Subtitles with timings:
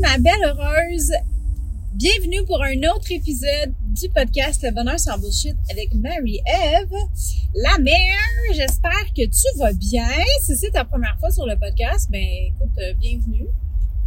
[0.00, 1.12] Ma belle heureuse!
[1.92, 6.90] Bienvenue pour un autre épisode du podcast Le bonheur sans bullshit avec Marie-Ève,
[7.54, 8.18] la mère.
[8.54, 10.08] J'espère que tu vas bien.
[10.42, 13.46] Si c'est ta première fois sur le podcast, ben écoute, euh, bienvenue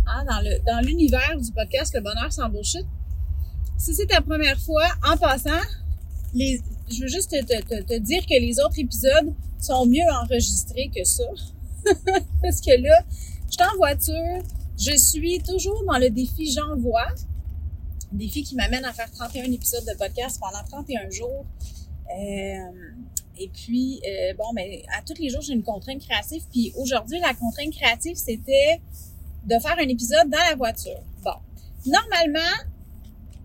[0.08, 0.26] hein,
[0.66, 2.88] dans l'univers du podcast Le bonheur sans bullshit.
[3.78, 5.62] Si c'est ta première fois, en passant,
[6.34, 11.04] je veux juste te, te, te dire que les autres épisodes sont mieux enregistrés que
[11.04, 11.24] ça.
[12.42, 13.04] Parce que là,
[13.48, 14.44] je suis en voiture,
[14.86, 17.08] je suis toujours dans le défi J'envoie.
[18.12, 21.46] Défi qui m'amène à faire 31 épisodes de podcast pendant 31 jours.
[22.10, 22.72] Euh,
[23.40, 26.44] et puis, euh, bon, mais à tous les jours, j'ai une contrainte créative.
[26.52, 28.82] Puis aujourd'hui, la contrainte créative, c'était
[29.46, 31.02] de faire un épisode dans la voiture.
[31.24, 31.36] Bon,
[31.86, 32.54] normalement,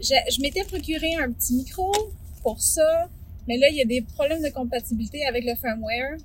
[0.01, 1.93] je, je m'étais procuré un petit micro
[2.43, 3.09] pour ça,
[3.47, 6.19] mais là, il y a des problèmes de compatibilité avec le firmware.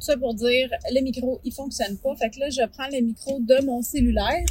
[0.00, 2.16] Tout ça pour dire, le micro, il fonctionne pas.
[2.16, 4.46] Fait que là, je prends le micro de mon cellulaire.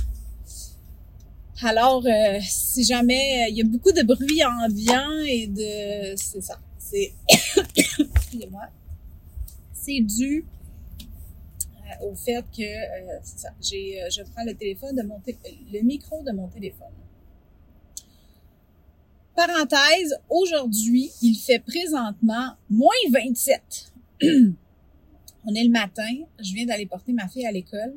[1.64, 6.16] Alors, euh, si jamais il y a beaucoup de bruit ambiant et de...
[6.18, 6.60] C'est ça.
[6.78, 7.14] C'est...
[7.76, 8.68] Excusez-moi.
[9.74, 10.46] C'est dû
[11.64, 12.62] euh, au fait que...
[12.62, 13.50] Euh, c'est ça.
[13.60, 15.20] J'ai, je prends le téléphone de mon...
[15.26, 16.94] le micro de mon téléphone.
[19.36, 23.94] Parenthèse, aujourd'hui, il fait présentement moins 27.
[25.46, 27.96] On est le matin, je viens d'aller porter ma fille à l'école.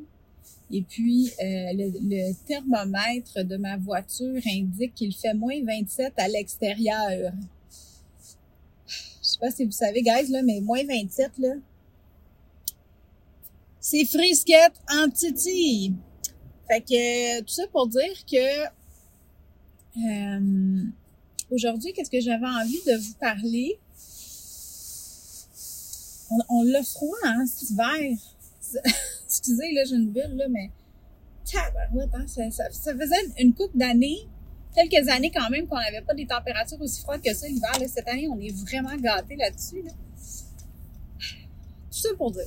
[0.71, 6.27] Et puis, euh, le, le, thermomètre de ma voiture indique qu'il fait moins 27 à
[6.27, 7.31] l'extérieur.
[8.87, 11.53] Je sais pas si vous savez, guys, là, mais moins 27, là,
[13.79, 15.93] c'est frisquette en titi.
[16.67, 18.63] Fait que, tout ça pour dire que
[19.97, 20.83] euh,
[21.51, 23.77] aujourd'hui, qu'est-ce que j'avais envie de vous parler?
[26.49, 28.17] On, l'a froid, hein, cet hiver.
[29.25, 30.71] Excusez, là, j'ai une bulle, là, mais
[31.45, 34.27] tabarouette, hein, ça, faisait une couple d'années,
[34.73, 37.71] quelques années quand même, qu'on n'avait pas des températures aussi froides que ça l'hiver.
[37.87, 39.81] Cette année, on est vraiment gâtés là-dessus.
[39.83, 39.91] Là.
[41.91, 42.43] Tout ça pour dire.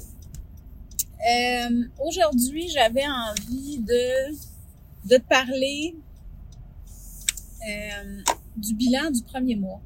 [1.28, 4.32] Euh, Aujourd'hui, j'avais envie de,
[5.08, 5.96] de te parler
[7.68, 8.22] euh,
[8.56, 9.80] du bilan du premier mois,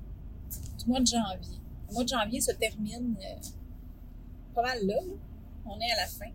[0.79, 1.59] du mois de janvier.
[1.89, 3.60] Le mois de janvier se termine euh,
[5.67, 6.31] On est à la fin.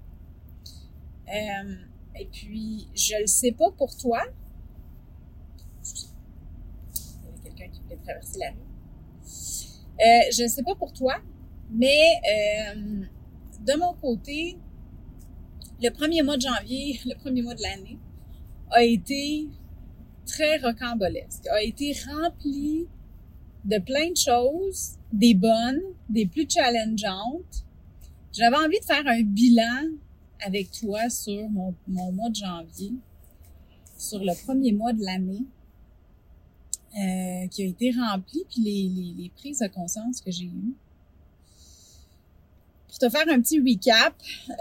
[1.28, 1.76] Euh,
[2.20, 4.24] et puis, je le sais pas pour toi.
[5.84, 8.66] Il y avait quelqu'un qui voulait traverser la rue.
[9.98, 11.16] Euh, je ne sais pas pour toi,
[11.70, 12.02] mais
[12.76, 13.06] euh,
[13.66, 14.58] de mon côté,
[15.82, 18.00] le premier mois de janvier, le premier mois de l'année,
[18.72, 19.48] a été
[20.26, 22.88] très rocambolesque, a été rempli
[23.64, 27.65] de plein de choses, des bonnes, des plus challengeantes.
[28.38, 29.92] J'avais envie de faire un bilan
[30.42, 32.92] avec toi sur mon, mon, mois de janvier,
[33.98, 35.46] sur le premier mois de l'année,
[36.98, 40.76] euh, qui a été rempli, puis les, les, les, prises de conscience que j'ai eues.
[42.90, 44.14] Pour te faire un petit recap,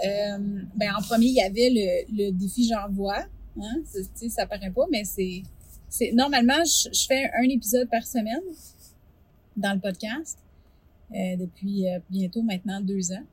[0.05, 3.25] euh, ben en premier, il y avait le, le défi J'envoie.
[3.59, 3.81] Hein?
[3.85, 5.43] Ça, ça paraît pas, mais c'est...
[6.13, 8.41] Normalement, je, je, fais un épisode par semaine
[9.55, 10.37] dans le podcast
[11.11, 13.23] euh, depuis euh, bientôt maintenant deux ans.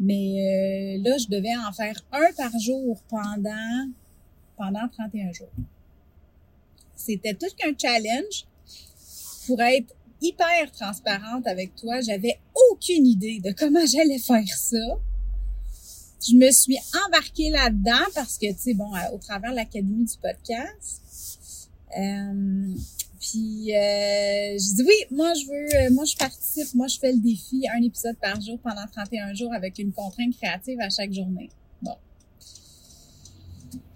[0.00, 3.88] Mais euh, là, je devais en faire un par jour pendant,
[4.56, 5.48] pendant 31 jours.
[6.94, 8.46] C'était tout qu'un challenge.
[9.46, 12.38] Pour être hyper transparente avec toi, j'avais
[12.70, 14.76] aucune idée de comment j'allais faire ça.
[16.28, 20.18] Je me suis embarquée là-dedans parce que, tu sais, bon, au travers de l'Académie du
[20.20, 22.74] podcast, euh,
[23.20, 27.18] puis euh, j'ai dit oui, moi je veux, moi je participe, moi je fais le
[27.18, 31.50] défi, un épisode par jour pendant 31 jours avec une contrainte créative à chaque journée.
[31.82, 31.94] Bon.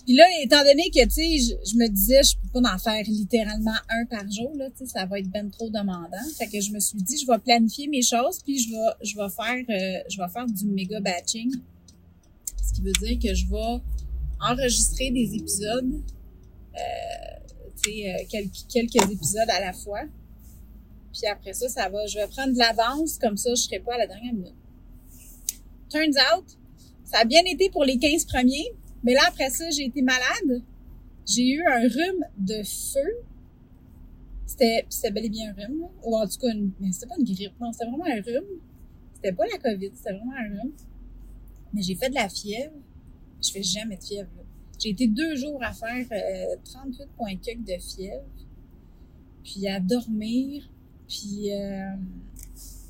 [0.05, 3.05] Puis là, étant donné que, tu sais, je, me disais, je peux pas en faire
[3.07, 6.09] littéralement un par jour, là, tu sais, ça va être ben trop demandant.
[6.37, 9.17] Fait que je me suis dit, je vais planifier mes choses, puis je vais, je
[9.17, 11.53] vais faire, euh, je vais faire du méga batching.
[12.65, 13.81] Ce qui veut dire que je vais
[14.41, 17.02] enregistrer des épisodes, euh, euh,
[17.83, 20.03] quelques, quelques épisodes à la fois.
[21.13, 23.95] Puis après ça, ça va, je vais prendre de l'avance, comme ça, je serai pas
[23.95, 24.55] à la dernière minute.
[25.91, 26.47] Turns out,
[27.05, 30.63] ça a bien été pour les 15 premiers, mais là, après ça, j'ai été malade.
[31.27, 33.17] J'ai eu un rhume de feu.
[34.47, 37.25] C'était, bel et bien un rhume, ou en tout cas, une, mais c'était pas une
[37.25, 38.61] grippe, non, c'était vraiment un rhume.
[39.15, 40.73] C'était pas la COVID, c'était vraiment un rhume.
[41.75, 42.75] Mais j'ai fait de la fièvre.
[43.43, 44.31] Je fais jamais de fièvre.
[44.79, 48.25] J'ai été deux jours à faire euh, 38,4 de fièvre,
[49.45, 50.69] puis à dormir,
[51.09, 51.95] puis euh,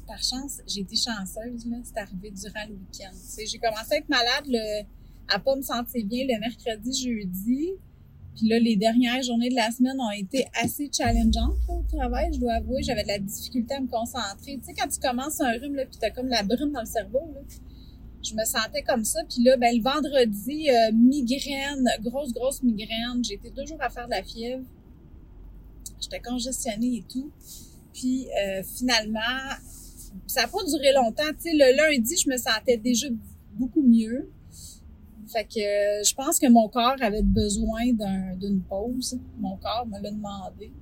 [0.07, 3.17] par chance, j'ai été chanceuse, là, c'est arrivé durant le week-end.
[3.39, 4.85] J'ai commencé à être malade le
[5.29, 7.71] à pas me sentir bien le mercredi, jeudi.
[8.37, 12.41] Puis là, les dernières journées de la semaine ont été assez challengeantes au travail, je
[12.41, 12.83] dois avouer.
[12.83, 14.59] J'avais de la difficulté à me concentrer.
[14.59, 16.87] Tu sais, quand tu commences un rhume, là, puis t'as comme la brume dans le
[16.87, 17.41] cerveau, là,
[18.23, 19.21] je me sentais comme ça.
[19.29, 23.23] Puis là, ben, le vendredi, euh, migraine, grosse, grosse migraine.
[23.29, 24.65] Été deux jours à faire de la fièvre.
[26.01, 27.31] J'étais congestionnée et tout.
[27.93, 29.21] Puis euh, finalement,
[30.27, 31.31] ça n'a pas duré longtemps.
[31.39, 33.09] Tu sais, le lundi, je me sentais déjà
[33.55, 34.31] beaucoup mieux.
[35.29, 37.85] Fait que euh, je pense que mon corps avait besoin
[38.37, 39.19] d'une pause.
[39.39, 40.73] Mon corps me l'a demandé.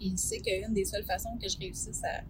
[0.00, 2.22] Et il sait qu'une des seules façons que je réussisse à,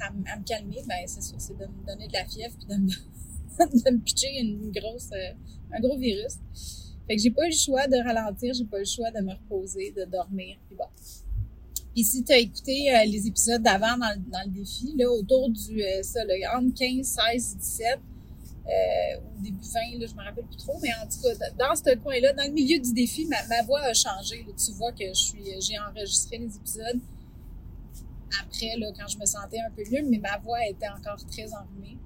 [0.00, 2.80] à, me calmer, ben c'est ça, c'est de me donner de la fièvre puis de
[2.80, 2.88] me,
[3.90, 5.32] de pitcher une grosse, euh,
[5.72, 6.36] un gros virus.
[7.06, 9.20] Fait que j'ai pas eu le choix de ralentir, j'ai pas eu le choix de
[9.20, 10.84] me reposer, de dormir, puis bon.
[11.94, 15.50] Puis si tu as écouté euh, les épisodes d'avant dans, dans, le défi, là, autour
[15.50, 17.98] du, ça, le, entre 15, 16, 17,
[18.68, 18.70] euh,
[19.16, 21.96] au début 20, là, je me rappelle plus trop, mais en tout cas, dans ce
[21.96, 24.44] coin-là, dans le milieu du défi, ma, ma voix a changé.
[24.44, 27.00] Tu vois que je suis, j'ai enregistré les épisodes
[28.42, 31.52] après, là, quand je me sentais un peu mieux, mais ma voix était encore très
[31.52, 31.98] enrhumée.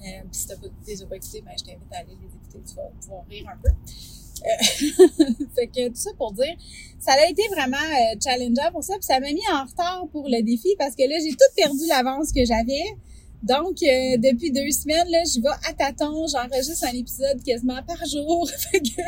[0.00, 0.54] Euh, si tu
[0.86, 3.46] les as pas écoutés, ben, je t'invite à aller les écouter, tu vas pouvoir rire
[3.52, 3.68] un peu.
[3.68, 6.56] Euh, fait que tout ça pour dire,
[6.98, 10.28] ça a été vraiment euh, challengeant pour ça, puis ça m'a mis en retard pour
[10.28, 12.96] le défi parce que là, j'ai tout perdu l'avance que j'avais.
[13.42, 18.04] Donc, euh, depuis deux semaines, là, je vais à tâtons, j'enregistre un épisode quasiment par
[18.04, 18.48] jour.
[18.70, 19.02] fait que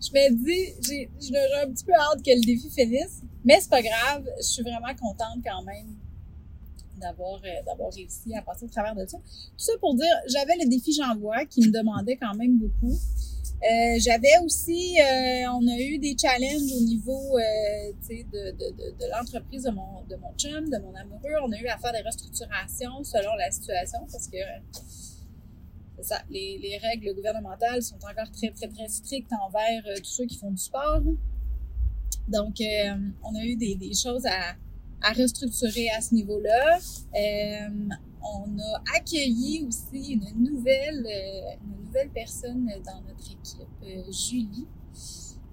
[0.00, 3.22] je me dis, j'ai, j'ai un petit peu hâte que le défi finisse.
[3.44, 5.94] Mais c'est pas grave, je suis vraiment contente quand même
[7.00, 9.18] d'avoir, euh, d'avoir réussi à passer au travers de ça.
[9.18, 12.96] Tout ça pour dire, j'avais le défi J'envoie qui me demandait quand même beaucoup.
[13.62, 19.10] Euh, j'avais aussi, euh, on a eu des challenges au niveau euh, de, de, de,
[19.12, 21.34] l'entreprise de mon, de mon chum, de mon amoureux.
[21.44, 24.38] On a eu à faire des restructurations selon la situation parce que
[26.28, 30.50] les, les règles gouvernementales sont encore très, très, très strictes envers tous ceux qui font
[30.50, 31.02] du sport.
[32.26, 32.56] Donc,
[33.22, 34.56] on a eu des, des choses à,
[35.02, 36.80] à restructurer à ce niveau-là.
[38.22, 41.06] On a accueilli aussi une nouvelle,
[41.64, 44.66] nouvelle personne dans notre équipe, euh, Julie.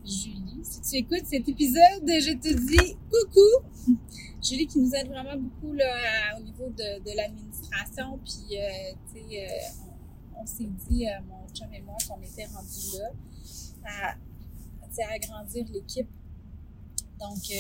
[0.06, 3.96] Julie, si tu écoutes cet épisode, je te dis coucou.
[4.42, 8.20] Julie qui nous aide vraiment beaucoup au niveau de, l'administration.
[8.24, 12.98] Puis, euh, tu sais, euh, on, s'est dit, mon chum et moi, qu'on était rendus
[12.98, 13.10] là
[13.86, 16.10] à, à agrandir l'équipe.
[17.20, 17.52] Donc,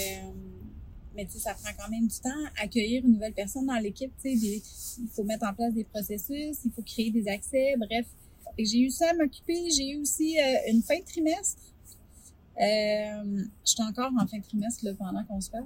[1.19, 2.29] mais tu sais, ça prend quand même du temps.
[2.61, 4.61] Accueillir une nouvelle personne dans l'équipe, tu sais,
[5.01, 8.05] il faut mettre en place des processus, il faut créer des accès, bref,
[8.57, 9.69] j'ai eu ça à m'occuper.
[9.71, 11.61] J'ai eu aussi euh, une fin de trimestre.
[12.59, 15.65] Euh, J'étais encore en fin de trimestre pendant qu'on se parle.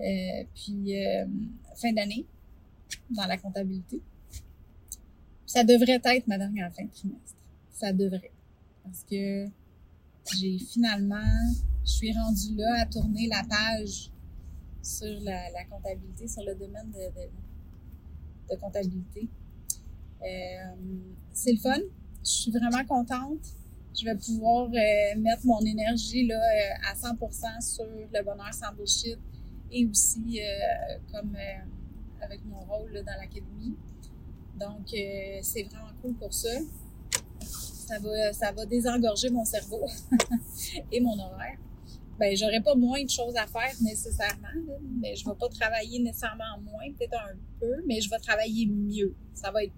[0.00, 1.26] Euh, puis euh,
[1.74, 2.26] fin d'année
[3.10, 4.00] dans la comptabilité.
[5.46, 7.36] Ça devrait être ma dernière fin de trimestre.
[7.72, 8.32] Ça devrait.
[8.84, 9.46] Parce que
[10.38, 11.50] j'ai finalement,
[11.84, 14.10] je suis rendue là à tourner la page
[14.86, 16.92] sur la, comptabilité, sur le domaine
[18.48, 19.28] de comptabilité.
[20.22, 20.74] Euh,
[21.32, 21.80] c'est le fun.
[22.24, 23.44] Je suis vraiment contente.
[23.98, 28.72] Je vais pouvoir euh, mettre mon énergie là, euh, à 100% sur le bonheur sans
[28.74, 29.18] bullshit
[29.72, 30.38] et aussi
[31.12, 31.36] comme
[32.20, 33.74] avec mon rôle dans l'académie.
[34.60, 34.86] Donc,
[35.42, 36.50] c'est vraiment cool pour ça.
[37.40, 39.86] Ça va, ça va désengorger mon cerveau
[40.92, 41.58] et mon horaire.
[42.18, 44.48] Ben, j'aurais pas moins de choses à faire nécessairement,
[45.00, 49.14] mais je vais pas travailler nécessairement moins, peut-être un peu, mais je vais travailler mieux.
[49.34, 49.72] Ça va être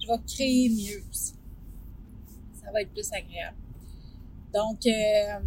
[0.00, 1.34] je vais créer mieux aussi.
[2.62, 3.56] Ça va être plus agréable.
[4.52, 5.40] Donc, euh,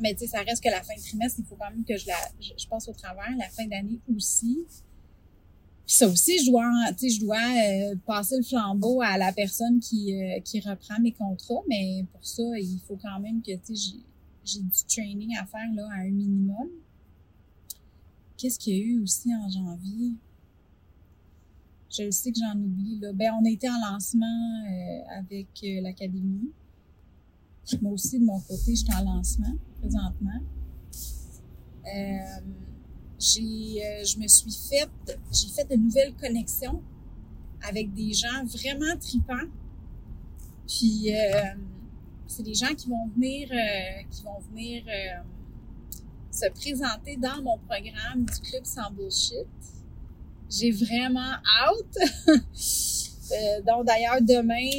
[0.00, 1.96] mais tu sais, ça reste que la fin de trimestre, il faut quand même que
[1.96, 4.58] je la, je, passe au travers, la fin d'année aussi.
[5.86, 10.40] Ça aussi, je dois, je dois euh, passer le flambeau à la personne qui, euh,
[10.40, 13.96] qui reprend mes contrats, mais pour ça, il faut quand même que, tu sais,
[14.48, 16.68] j'ai du training à faire, là, à un minimum.
[18.36, 20.14] Qu'est-ce qu'il y a eu aussi en janvier?
[21.90, 23.12] Je sais que j'en oublie, là.
[23.12, 24.26] Ben, on a été en lancement
[24.66, 25.48] euh, avec
[25.82, 26.52] l'académie.
[27.82, 30.40] Moi aussi, de mon côté, je suis en lancement, présentement.
[31.84, 32.40] Euh,
[33.18, 34.88] j'ai, euh, je me suis fait,
[35.32, 36.82] j'ai fait de nouvelles connexions
[37.66, 39.48] avec des gens vraiment tripants.
[40.66, 41.54] Puis euh,
[42.28, 44.84] c'est des gens qui vont venir, euh, qui vont venir
[46.30, 49.46] se présenter dans mon programme du club sans bullshit.
[50.48, 51.98] J'ai vraiment hâte.
[53.66, 54.70] donc d'ailleurs demain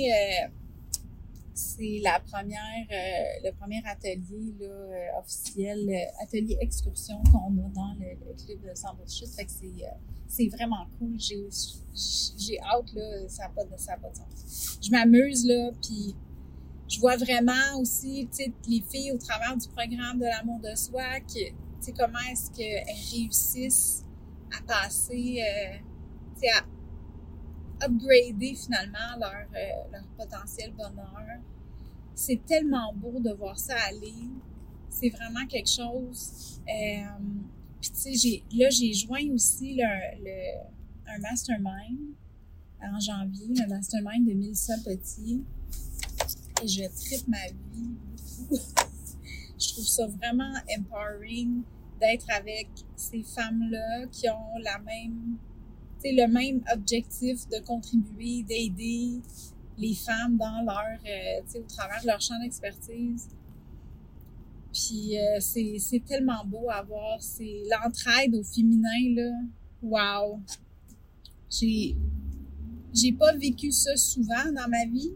[1.79, 7.93] c'est la première, euh, le premier atelier euh, officiel, euh, atelier excursion qu'on a dans
[7.99, 8.95] le, club de Sans
[9.35, 9.51] Fait que
[10.27, 11.19] c'est, vraiment cool.
[11.19, 11.47] J'ai,
[12.37, 14.77] j'ai hâte, là, ça de sens.
[14.81, 16.15] Je m'amuse, là, puis
[16.89, 20.75] je vois vraiment aussi, tu sais, les filles au travers du programme de l'amour de
[20.75, 24.03] soi, que, tu sais, comment est-ce qu'elles réussissent
[24.57, 25.41] à passer,
[26.35, 29.33] tu sais, à upgrader finalement leur,
[29.91, 31.39] leur potentiel bonheur
[32.19, 34.27] c'est tellement beau de voir ça aller.
[34.89, 36.59] C'est vraiment quelque chose.
[36.67, 37.05] Euh,
[37.79, 39.85] puis tu sais, là, j'ai joint aussi le,
[40.25, 40.59] le,
[41.07, 42.13] un mastermind
[42.81, 45.45] en janvier, le mastermind de Mélissa Petit.
[46.61, 47.97] Et je tripe ma vie
[49.59, 51.61] je trouve ça vraiment empowering
[51.99, 55.37] d'être avec ces femmes-là qui ont la même,
[56.03, 59.19] le même objectif de contribuer, d'aider,
[59.77, 63.29] les femmes dans leur, euh, au travers de leur champ d'expertise.
[64.73, 69.31] Puis euh, c'est tellement beau à voir, c'est l'entraide au féminin, là.
[69.81, 70.39] Wow!
[71.49, 75.13] J'ai pas vécu ça souvent dans ma vie.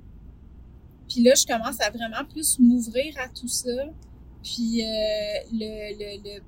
[1.10, 3.70] Puis là, je commence à vraiment plus m'ouvrir à tout ça.
[4.44, 4.86] Puis euh,
[5.52, 6.44] le, le, le,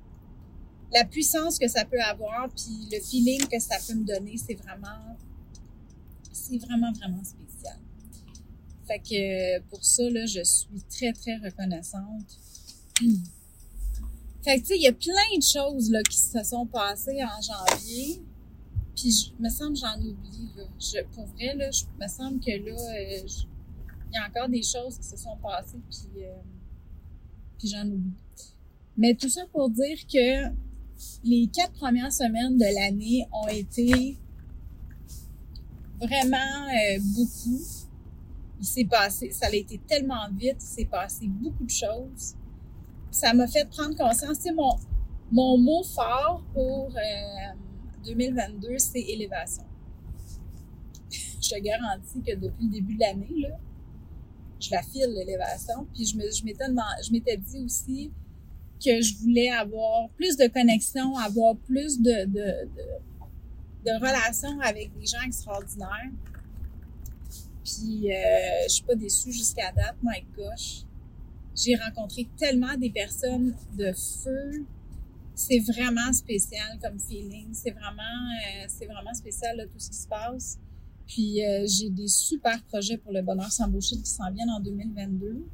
[0.92, 4.54] la puissance que ça peut avoir, puis le feeling que ça peut me donner, c'est
[4.54, 5.16] vraiment,
[6.32, 7.78] c'est vraiment, vraiment spécial.
[8.86, 12.38] Fait que pour ça, là, je suis très, très reconnaissante.
[14.44, 17.18] Fait que, tu sais, il y a plein de choses là, qui se sont passées
[17.24, 18.22] en janvier.
[18.94, 20.50] Puis, je me semble j'en oublie.
[20.56, 20.64] Là.
[20.78, 23.46] Je, pour vrai, là, je me semble que là, euh, il
[24.16, 26.34] a encore des choses qui se sont passées, puis, euh,
[27.58, 28.12] puis j'en oublie.
[28.96, 30.48] Mais tout ça pour dire que
[31.24, 34.16] les quatre premières semaines de l'année ont été
[36.00, 37.60] vraiment euh, beaucoup
[38.66, 42.34] s'est passé, ça a été tellement vite, il s'est passé beaucoup de choses.
[43.10, 44.40] Ça m'a fait prendre conscience.
[44.42, 44.76] Tu mon,
[45.30, 46.92] mon mot fort pour
[48.04, 49.64] 2022, euh, c'est élévation.
[51.10, 53.56] je te garantis que depuis le début de l'année, là,
[54.60, 55.86] je la file, l'élévation.
[55.94, 56.66] Puis je, m'étais,
[57.06, 58.10] je m'étais dit aussi
[58.84, 64.90] que je voulais avoir plus de connexion, avoir plus de, de, de, de relations avec
[64.98, 66.10] des gens extraordinaires.
[67.64, 68.16] Puis euh,
[68.68, 70.82] je suis pas déçue jusqu'à date, my gosh.
[71.54, 74.64] J'ai rencontré tellement des personnes de feu.
[75.34, 77.48] C'est vraiment spécial comme feeling.
[77.52, 80.58] C'est vraiment, euh, c'est vraiment spécial tout ce qui se passe.
[81.06, 84.60] Puis euh, j'ai des super projets pour le bonheur sans bullshit qui s'en viennent en
[84.60, 85.44] 2022.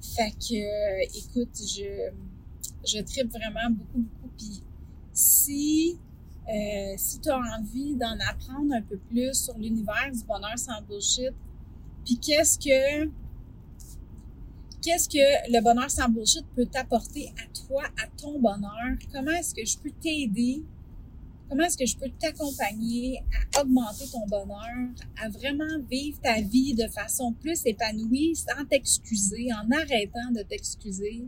[0.00, 2.10] Fait que, écoute, je,
[2.86, 4.30] je tripe vraiment beaucoup, beaucoup.
[4.36, 4.62] Puis
[5.12, 5.98] si
[6.46, 10.82] euh, si tu as envie d'en apprendre un peu plus sur l'univers du bonheur sans
[10.82, 11.32] bullshit,
[12.04, 13.06] puis qu'est-ce que
[14.82, 19.54] qu'est-ce que le bonheur sans bullshit peut t'apporter à toi, à ton bonheur, comment est-ce
[19.54, 20.62] que je peux t'aider,
[21.54, 23.22] comment est-ce que je peux t'accompagner
[23.54, 24.88] à augmenter ton bonheur,
[25.22, 31.26] à vraiment vivre ta vie de façon plus épanouie sans t'excuser, en arrêtant de t'excuser,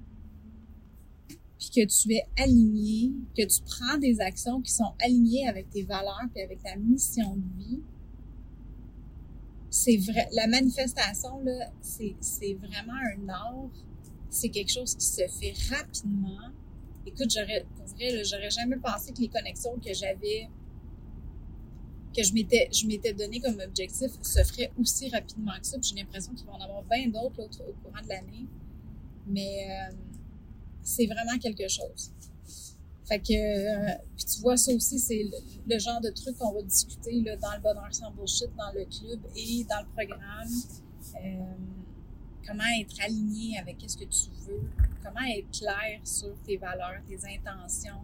[1.59, 5.83] puis que tu es aligné, que tu prends des actions qui sont alignées avec tes
[5.83, 7.81] valeurs et avec ta mission de vie,
[9.71, 12.15] c'est vrai, la manifestation, là, c'est,
[12.55, 13.71] vraiment un art.
[14.29, 16.51] C'est quelque chose qui se fait rapidement.
[17.07, 20.49] Écoute, j'aurais, pour vrai, j'aurais jamais pensé que les connexions que j'avais,
[22.15, 25.77] que je m'étais, je m'étais donné comme objectif se feraient aussi rapidement que ça.
[25.81, 28.47] j'ai l'impression qu'il va en avoir bien d'autres au courant de l'année.
[29.27, 29.95] Mais, euh,
[30.83, 32.11] c'est vraiment quelque chose.
[33.07, 35.25] Fait que, euh, puis tu vois, ça aussi, c'est
[35.67, 38.85] le, genre de truc qu'on va discuter là, dans le bonheur sans bullshit, dans le
[38.85, 40.49] club et dans le programme.
[41.17, 41.55] Euh,
[42.47, 44.63] comment être aligné avec ce que tu veux,
[45.03, 48.03] comment être clair sur tes valeurs, tes intentions,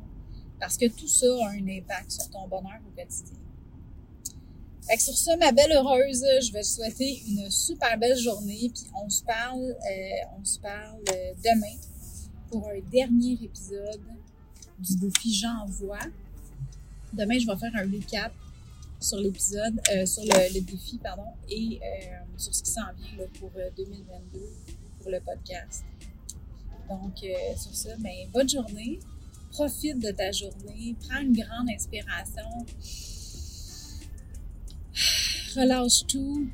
[0.58, 3.45] parce que tout ça a un impact sur ton bonheur au quotidien.
[4.98, 9.08] Sur ça, ma belle heureuse, je vais te souhaiter une super belle journée, puis on
[9.10, 11.02] se parle, euh, on parle
[11.44, 11.76] demain
[12.50, 14.00] pour un dernier épisode
[14.78, 15.98] du défi J'envoie.
[17.12, 18.32] Demain, je vais faire un recap
[19.00, 23.50] sur l'épisode, euh, sur le, défi, pardon, et euh, sur ce qui s'en vient pour
[23.76, 24.42] 2022 euh,
[25.00, 25.84] pour le podcast.
[26.88, 27.18] Donc,
[27.56, 29.00] sur ça, ben, bonne journée.
[29.50, 30.94] Profite de ta journée.
[31.08, 32.64] Prends une grande inspiration.
[35.56, 36.46] Relâche tout.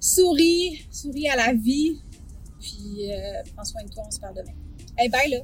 [0.00, 0.86] Souris.
[0.90, 2.00] Souris à la vie.
[2.60, 3.08] Puis,
[3.54, 4.02] prends soin de toi.
[4.06, 4.54] On se parle demain.
[4.96, 5.38] Hey, bye là!